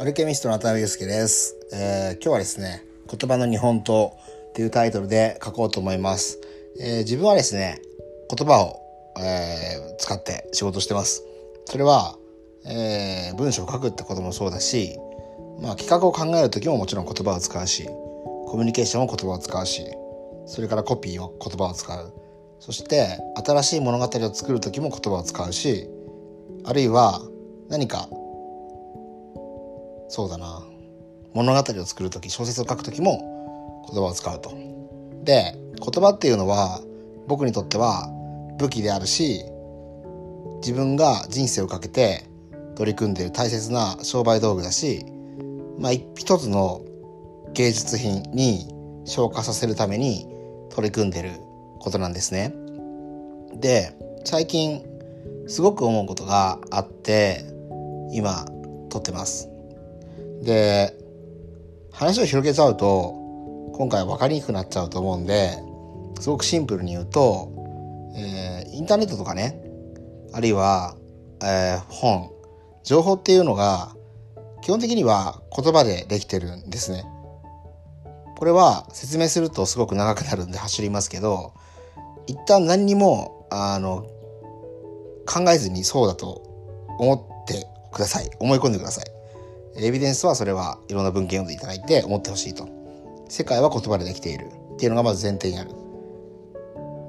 [0.00, 4.10] アルケミストの渡辺祐介です、えー今日はですね、言葉の日本刀っ
[4.54, 6.38] ていうタイトルで書こうと思います。
[6.80, 7.82] えー自分はですね、
[8.32, 8.80] 言葉を、
[9.20, 11.24] えー使って仕事してます。
[11.64, 12.16] それは、
[12.64, 14.96] えー文章を書くってこともそうだし、
[15.60, 19.84] まあ企画を考える時ももちろん言葉を使うし、コミュニケーションも言葉を使うし、
[20.46, 22.12] それからコピーを言葉を使う。
[22.60, 25.88] そして新しい物語を作る時も言葉を使うし、
[26.62, 27.20] あるいは
[27.68, 28.08] 何か
[30.08, 30.62] そうだな
[31.34, 34.50] 物語を作る時小説を書く時も言葉を使うと。
[35.22, 36.80] で言葉っていうのは
[37.26, 38.08] 僕にとっては
[38.58, 39.44] 武器であるし
[40.60, 42.24] 自分が人生をかけて
[42.74, 45.04] 取り組んでいる大切な商売道具だし、
[45.78, 46.82] まあ、一つの
[47.52, 48.68] 芸術品に
[49.04, 50.26] 昇華させるために
[50.70, 51.32] 取り組んでいる
[51.80, 52.54] ことなんですね。
[53.54, 53.92] で
[54.24, 54.84] 最近
[55.46, 57.44] すごく思うことがあって
[58.12, 58.46] 今
[58.90, 59.48] 撮ってます。
[60.42, 60.94] で
[61.92, 63.14] 話を広げちゃうと
[63.74, 65.58] 今回分かりにくくなっちゃうと思うんで
[66.20, 67.52] すごくシンプルに言うと、
[68.16, 69.60] えーインターネットとかね
[70.32, 70.96] あるいは、
[71.42, 72.30] えー本
[72.84, 73.94] 情報っていうのが
[74.62, 77.04] 基本的には言葉でできてるんですね。
[78.38, 81.54] これは説明するとすごく長くなるんで走りますけど
[82.28, 84.06] 一旦何にもあの
[85.26, 86.42] 考えずにそうだと
[87.00, 89.17] 思ってください思い込んでください
[89.80, 92.68] エビデンスはそれはいろんな文献を読んでいただいて思ってほしいと。
[93.28, 94.46] 世界は言葉でできている。
[94.74, 95.70] っていうのがまず前提にある。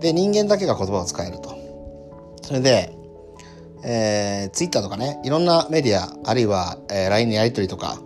[0.00, 1.56] で人間だけが言葉を使えると。
[2.42, 2.94] それで、
[3.84, 8.00] えー、Twitter とかねいろんなメディアあるいは、えー LINE のやり取りとか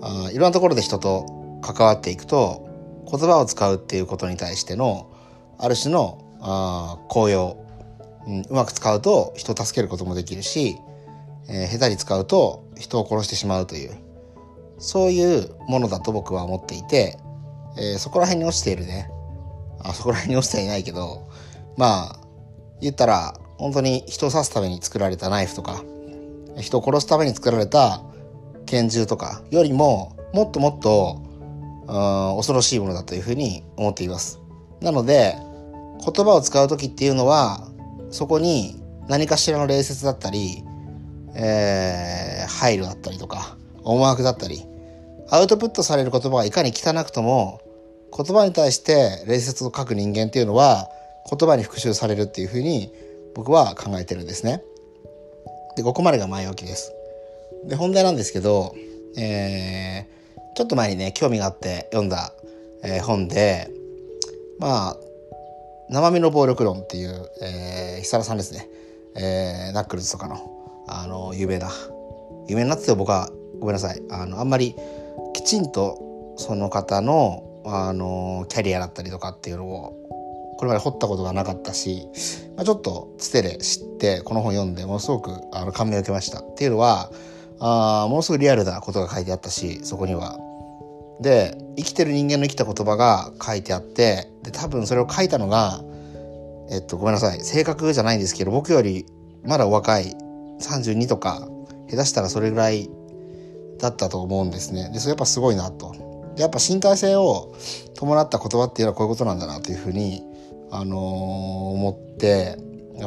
[0.00, 1.26] あいろんなところで人と
[1.62, 2.66] 関わっていくと
[3.10, 5.10] 言葉を使うっていうことに対しての
[5.58, 7.58] ある種のあー効用、
[8.26, 10.78] うん、うまく使うと人を助けることもできるし、
[11.48, 13.96] えー下手に使うと人を殺してしまうという
[14.78, 17.18] そういうものだと僕は思っていて、
[17.78, 19.10] えーそこら辺に落ちているね
[19.80, 21.28] あそこら辺に落ちてはいないけど
[21.76, 22.20] まあ
[22.80, 25.82] 言ったら本当に人を刺すために作られたナイフとか
[26.58, 28.02] 人を殺すために作られた
[28.66, 31.22] 拳銃とかよりももっともっと
[31.88, 34.40] うん恐ろしいものだというふうに思っています。
[34.80, 35.36] なので
[36.04, 37.68] 言葉を使う時っていうのは
[38.10, 40.64] そこに何かしらの礼節だったり、
[41.36, 44.64] えー配慮だったりとか思惑だったり
[45.28, 47.60] アウトプットされる言葉がいかに汚くとも
[48.16, 50.88] 言葉に対して礼節を書く人間っていうのは
[51.28, 52.90] 言葉に復習されるっていうふうに
[53.34, 54.62] 僕は考えてるんですね。
[55.76, 56.92] でここまでが前置きです。
[57.66, 58.74] で本題なんですけど、
[59.18, 60.16] えー
[60.56, 62.32] ちょっと前にね興味があって読んだ、
[62.82, 63.70] えー本で
[64.58, 64.96] まあ
[65.90, 68.66] 生身の暴力論っていう、えー、久田さんですね、
[69.16, 70.55] えーナックルズとかの
[70.88, 71.70] あの有名な
[72.48, 74.02] 有名なって僕はごめんなさい。
[74.10, 74.74] あのあんまり
[75.34, 82.06] きちんとその方のあのキャリアだったりとかっていうのをこれまで掘ったことがなかったし、
[82.56, 86.40] まあ、ちょっとつてで知ってこの本読んでものすごくあの感銘を受けました。
[86.40, 87.10] っていうのは
[87.58, 90.38] あものすごくリアルなことが書いてあったしそこには。
[91.20, 95.80] で生きてる人間の生きた言葉が書いてあってで多分それを書いたのが
[96.70, 97.40] えっとごめんなさい。
[97.40, 99.06] 正確じゃないんですけど僕より
[99.44, 100.14] まだお若い
[100.60, 101.48] 32とか
[101.88, 102.88] 下手したらそれぐらい
[103.78, 104.90] だったと思うんですね。
[104.92, 105.94] でそれやっぱすごいなと。
[106.34, 107.54] でやっぱ身体性を
[107.94, 110.22] 伴った言葉っていうのはこういうことなんだなというふうに、
[110.70, 111.00] あのー
[111.76, 112.56] 思って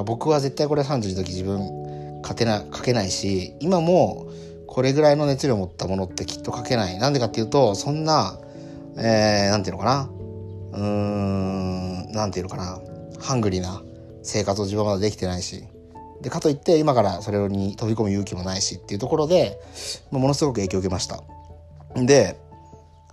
[0.05, 4.29] 僕は絶対これ32の時自分勝てな書けないし今も
[4.67, 6.97] これぐらいの熱量を持ったものってきっと書けない。
[6.99, 8.37] なんでかっていうとそんな、
[8.97, 10.09] えー、なんていうのかな
[10.73, 10.79] うー
[12.09, 12.79] んなんていうのかな
[13.19, 13.81] ハングリーな
[14.21, 15.63] 生活を自分はまだできてないし
[16.21, 19.59] でかといって今からそれに飛び込む勇気もないしっていうところで
[20.11, 21.23] ものすごく影響を受けました。
[21.95, 22.39] で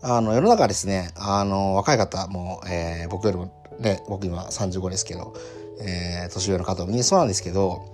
[0.03, 5.35] あの世の中ですねあの若い方も、えー僕よりもね僕今35ですけど、
[5.81, 7.93] えー年上の方もみんなそうなんですけど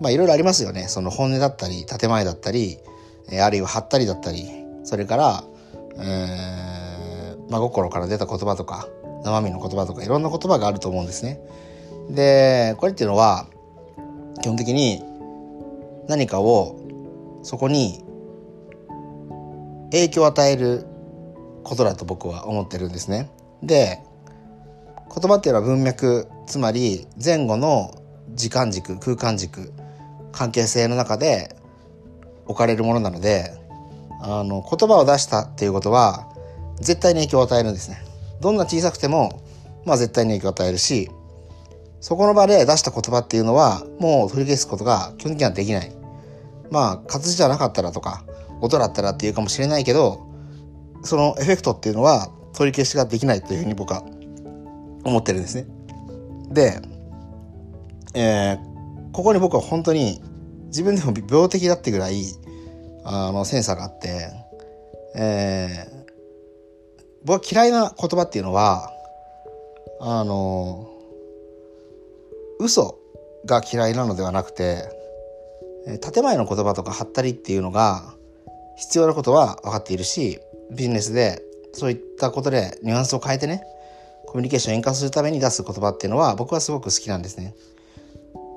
[0.00, 2.78] まあいろいろありますよねその本音だったり建前だったり、
[3.30, 4.48] えーあるいは張ったりだったり
[4.84, 5.44] それから、
[5.98, 6.62] えー
[7.50, 8.88] 真心から出た言葉とか
[9.24, 11.40] 生身の言葉とかいろんな言葉があると思うんですね。
[12.10, 13.46] でこれっていうのは
[14.40, 15.02] 基本的に
[16.08, 16.80] 何かを
[17.42, 18.04] そこに
[19.90, 20.86] 影響を与える
[21.64, 23.30] ことだと僕は思ってるんですね。
[23.62, 24.02] で
[25.14, 27.94] 言葉っていうのは文脈つまり前後の
[28.30, 29.72] 時間軸空間軸
[30.32, 31.54] 関係性の中で
[32.46, 33.52] 置かれるものなので
[34.22, 36.28] あの言葉を出したっていうことは
[36.80, 37.98] 絶対に影響を与えるんですね。
[38.40, 39.40] どんな小さくても、
[39.84, 41.10] まあ、絶対に影響を与えるし
[42.02, 45.92] そこの場で出した言葉っていうのはもう取り消すことが基本的にはできない。
[46.70, 48.24] まあ活字じゃなかったらとか
[48.60, 50.26] 音だったらっていうかもしれないけど
[51.04, 54.02] そのエフェクトっていうのは取り消しができないというふうに僕は
[55.04, 55.66] 思ってるんですね。
[56.50, 56.80] で、
[58.14, 60.20] えー、ここに僕は本当に
[60.66, 62.24] 自分でも病的だってぐらい
[63.04, 64.28] あのセンサーがあって、
[65.14, 66.12] えー、
[67.24, 68.90] 僕は嫌いな言葉っていうのは
[70.00, 70.88] あの
[72.62, 72.98] 嘘
[73.44, 74.88] が嫌いなのではなくて
[76.00, 78.14] 建前の言葉とかはったりっていうのが
[78.76, 80.38] 必要なことは分かっているし
[80.70, 81.42] ビジネスで
[81.72, 83.64] そういったことでニュアンスを変えてね
[84.26, 87.54] コミュニケーションを円滑するために出す言葉っていうのは僕はすごく好きなんですね。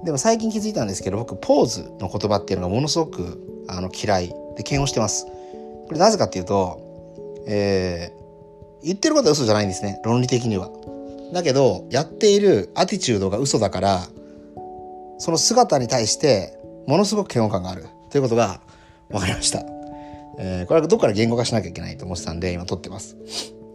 [0.06, 5.25] でも最近気づいたんですけど僕ポーズの言葉っていうのがものすごくあの嫌いで嫌悪してます。
[5.25, 10.69] これなぜかっていうと、えー、言ってることは嘘じゃないんですね論理的には。
[11.33, 14.07] だけどやっているアティチュードが嘘だから
[15.18, 16.57] その姿に対して
[16.88, 18.62] ものすごく嫌悪感があるということが
[19.10, 19.63] 分かりました。
[20.38, 23.16] えー、これはどっから言語化しなきゃいけないと思ってたんで、今撮ってます。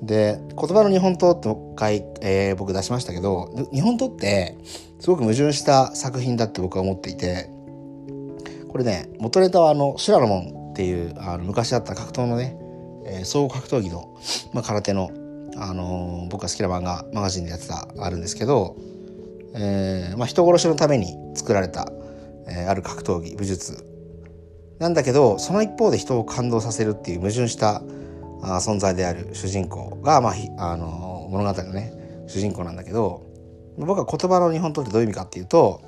[0.02, 4.56] で、言葉の日本刀って回、えー、僕出しましたけど、日本刀って
[4.98, 7.50] すごく矛盾した作品だって僕は思っていて、
[8.68, 12.56] これね、元ネタはあの、修羅の門っていう、あの昔あった格闘のね、
[13.06, 14.14] えー、総合格闘技の、
[14.52, 15.10] まあ、空手の、
[15.56, 18.76] あの、僕が好きな漫画、マガジンでやってた、あるんですけど、
[19.54, 21.90] えー、まあ、人殺しのために作られた、
[22.48, 23.90] えー、ある格闘技、武術。
[24.80, 27.82] なんだけどその一方で人を感動させるっていう矛盾した
[28.42, 31.92] あ存在である主人公が、まあ、あの物語のね
[32.26, 33.22] 主人公なんだけど
[33.76, 35.82] 僕は言葉の日本刀ってどういう意味かっていうと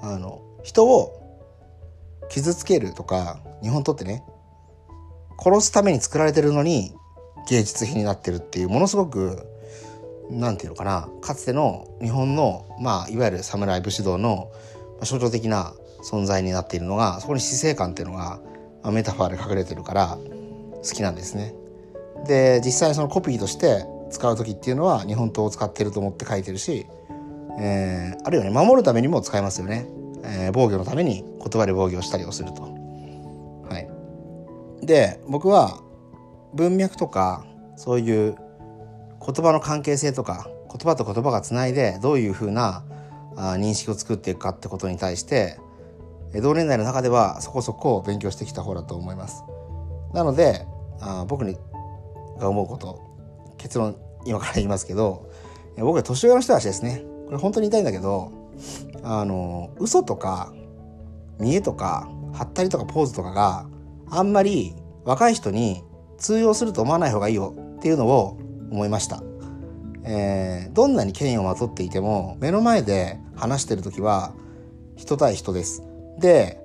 [0.00, 1.16] あの人を
[2.30, 4.22] 傷つけるとか日本刀ってね
[5.42, 6.92] 殺すために作られてるのに
[7.48, 9.46] 芸術品になってるっていうものすごく
[10.30, 14.50] なんていうのかなかつての日本のまあいわゆる侍武士道の
[15.02, 18.40] 象徴的な存在になっているのがそこに死生観っていうのが、
[18.82, 20.18] まあ、メタファーで隠れてるから
[20.82, 21.54] 好きなんですね。
[22.26, 26.86] で実際そのコピーとして使う時っていうのは日本刀を使ってると思って書いてるし、
[27.58, 29.86] えー、あるいはね守るためにも使えますよね、
[30.24, 32.62] えー、防御のために言葉で防御したりをすると。
[32.62, 33.78] は
[34.82, 35.80] い、で僕は
[36.54, 37.44] 文脈とか
[37.76, 42.84] そういう言葉の関係性とか言葉と言葉がつないでどういうふうな
[43.36, 45.58] 認識を作っていくかってことに対して
[46.42, 49.42] 同年代の中ではそこそこ勉強してきた方だと思います。
[50.12, 50.66] なので
[51.00, 51.56] あ僕に
[52.38, 55.30] が思うこと結論今から言いますけど
[55.76, 58.32] 僕は年上の人たちですねこれ本当に言いたいんだけど
[59.02, 60.52] あの嘘とか
[61.38, 63.66] 見栄とかはったりとかポーズとかが
[64.10, 64.74] あんまり
[65.04, 65.82] 若い人に
[66.20, 68.38] 通用すると思わない方がいいよっていうのを
[68.70, 69.22] 思いました。
[70.04, 74.34] えー、どんなに権威をまとっていても目の前で話してる時は
[74.96, 75.82] 人対人です。
[76.18, 76.60] で、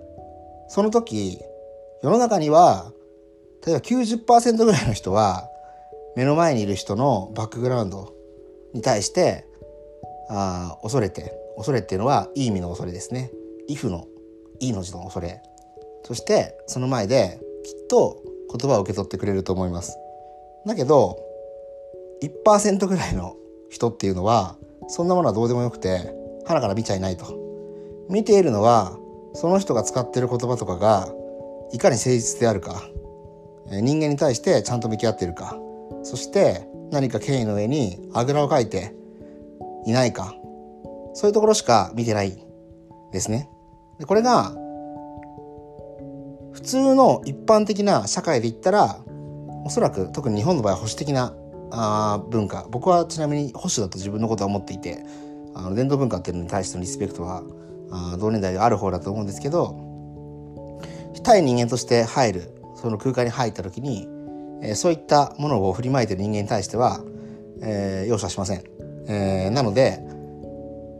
[0.67, 1.39] その時、
[2.03, 2.91] 世の中には、
[3.65, 5.49] 例えば90%ぐらいの人は、
[6.15, 8.13] 目の前にいる人のバックグラウンド
[8.73, 9.47] に対して、
[10.29, 13.31] あ恐れて、恐れっていうのは、いい意味の恐れですね。
[13.69, 14.05] if の、
[14.59, 15.41] いいの字の恐れ。
[16.03, 18.21] そして、その前で、きっと
[18.51, 19.97] 言葉を受け取ってくれると思います。
[20.65, 21.19] だけど、
[22.21, 23.35] 1%ぐらいの
[23.69, 24.57] 人っていうのは、
[24.87, 26.13] そんなものはどうでもよくて、
[26.45, 27.25] 鼻から見ちゃいないと。
[28.09, 28.97] 見ているのは、
[29.35, 31.09] その人が使ってる言葉とかが
[31.71, 32.83] いかに誠実であるか
[33.69, 35.57] 人間に対してちゃんと向き合っているか
[36.03, 38.95] そして何か権威の上にあぐらをかいて
[39.85, 40.35] いないか
[41.13, 42.45] そういうところしか見てない
[43.11, 43.49] ですね。
[43.99, 44.53] でこれが
[46.55, 48.97] 普通の一般的な社会で言ったら
[49.65, 51.35] おそらく特に日本の場合は保守的な
[51.71, 55.03] あ文化僕はちなみに保守だと自分のことは思っていて
[55.53, 57.43] あの伝統文化っていうのに対してのリスペクトは
[57.91, 59.85] あ同年代である方だと思うんですけど
[61.25, 64.07] 対人間として入るその空間に入った時に、
[64.61, 67.03] えー、そういったものを振りまいてる人間に対しては、
[67.61, 68.63] えー、容赦しません。
[69.07, 69.99] えー、なので、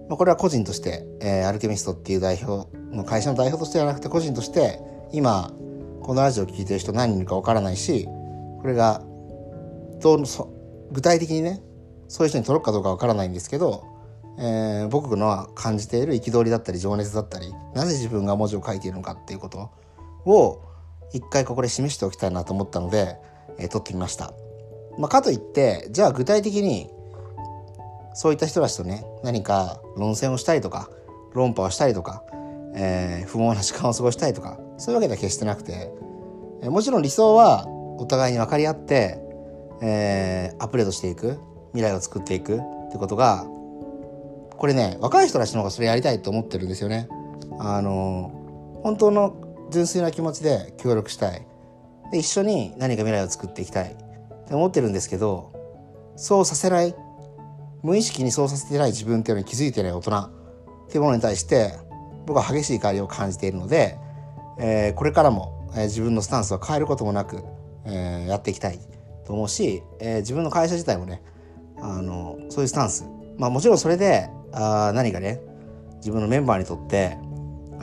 [0.10, 4.80] まあ、これは個人として、えー、アルケミストっていう代表の会社の代表としてはなくて個人として
[5.12, 5.52] 今
[6.02, 9.02] このラジオを聴いてる人何人いるかわからないしこれが
[10.02, 10.54] どうそ
[10.92, 11.62] 具体的にね
[12.08, 13.96] そういう人に届くかどうかわからないんですけど
[14.38, 19.72] えー、僕の感じている憤りだったり情熱だったりなぜ自分が文字を書いているのかっていうこと
[20.26, 20.62] を
[21.14, 23.16] 一回ここで示しておきたいなと思ったので、
[23.58, 24.34] えー、撮ってみました。
[24.98, 26.90] まあ、かといってじゃあ具体的に
[28.14, 30.90] そういった人たちとね何か論戦をしたりとか
[31.34, 32.24] 論破をしたりとか、
[32.76, 35.92] えー、不毛な時間を過ごしたりとかそういうわけでは決してなくて、
[36.62, 39.20] え、もちろん理想はお互いに分かり合って、
[39.82, 41.40] えー、アップデートしていく
[41.74, 42.60] 未来を作っていくっ
[42.92, 43.46] てことが
[44.58, 47.10] これね若い人たちの方がそれやりたいと思ってるんですよね。
[47.60, 51.46] あの本当の純粋な気持ちで協力したい
[52.12, 55.54] で一緒に何か未来を作っていきたいって思ってるんですけど
[56.16, 56.96] そうさせない
[57.82, 60.30] 無意識にそうさせてない自分っていうのに気づいてない大人っ
[60.90, 61.74] ていうものに対して
[62.26, 63.98] 僕は激しい怒りを感じているので、
[64.60, 67.44] えー、これからも、えー、自分のスタンスを変えることもなく、
[67.86, 68.80] えー、やっていきたい
[69.26, 71.22] と思うし、えー、自分の会社自体もね
[71.82, 73.06] あのそういうスタンス。
[73.38, 75.42] まあもちろんそれであ何かね
[75.98, 77.18] 自分のメンバーにとって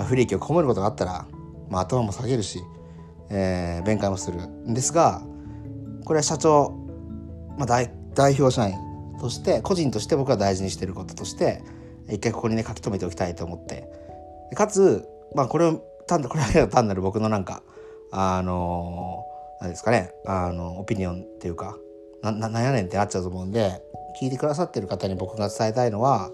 [0.06, 1.26] 不利益を被ることがあったら、
[1.68, 2.60] まあ、頭も下げるし、
[3.30, 5.22] えー、弁解もするんですが
[6.04, 6.70] これは社長、
[7.58, 8.76] まあ代、代表社員
[9.20, 11.62] として個人として僕は大事にしてることとして
[12.08, 13.88] 一回ここにね書き留めておきたいと思って。
[14.54, 17.62] かつ、まあ、これを単これは単なる僕のなんか
[18.10, 19.24] あの
[19.60, 21.78] 何ですかねあのオピニオンっていうか
[22.22, 23.82] なななんやねんってなっちゃうと思うんで
[24.20, 26.30] 聞いてくださってる方に僕が伝えたいのは、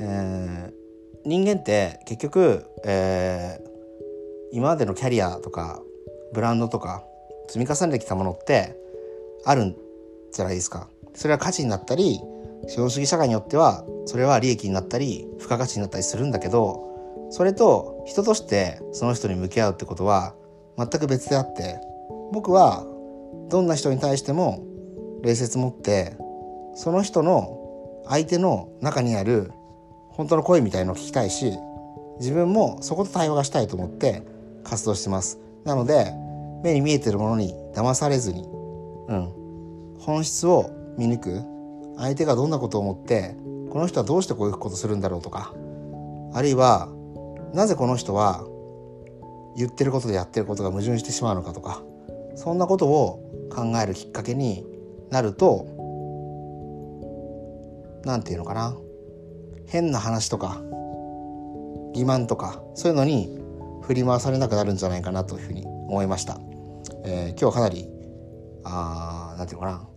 [0.00, 0.72] えー、
[1.24, 5.80] 人間って結局、えー、今までのキャリアとか
[6.32, 7.04] ブランドとか
[7.48, 8.76] 積み重ねてきたものって
[9.44, 9.76] あるん
[10.32, 10.88] じゃないですか。
[11.14, 12.20] それは価値になったり
[12.68, 20.34] 資本主義社会によってはそれは利益になったり付加価値になったりするんだけどそれと人としてその人に向き合うってことは
[20.76, 21.78] 全く別であって
[22.32, 22.84] 僕は
[23.48, 24.64] どんな人に対しても
[25.22, 26.16] 礼節持って
[26.74, 29.52] その人の相手の中にある
[30.08, 31.52] 本当の声みたいのを聞きたいし
[32.18, 34.24] 自分もそこと対話がしたいと思って
[34.64, 35.38] 活動してます。
[35.64, 36.12] なので
[36.64, 41.42] 目に見えてるものに騙されずに、うん、本質を見抜く
[41.96, 43.36] 相手がどんなことを思って
[43.70, 45.54] この人はどうしてこういうことするんだろうとか
[46.34, 46.88] あるいは
[47.54, 48.44] なぜこの人は
[49.56, 51.82] 言ってることでやってることが矛盾してしまうのかとか
[52.36, 54.64] そんなことを考えるきっかけに
[55.10, 55.66] なると
[58.04, 58.76] 何て言うのかな
[59.66, 60.60] 変な話とか
[61.94, 63.38] 欺瞞とかそういうのに
[63.82, 66.38] 振り回されなくなるんじゃないかなというふうに思いました。
[67.04, 67.88] えー、今日はかなり
[68.64, 69.88] あなんていうのかな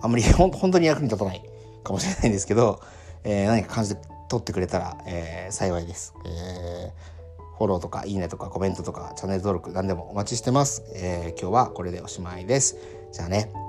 [0.00, 1.42] あんまりほん本当に役に立たない
[1.84, 2.80] かもしれないんですけど、
[3.24, 6.14] えー、何か感じて取ってくれたら、えー、幸いです。
[6.24, 10.84] えー、フォローとかいいねとかコメントとかチャンネル登録何でもお待ちしてます。
[10.94, 12.76] えー、今日はこれでおしまいです。
[13.12, 13.67] じゃあね。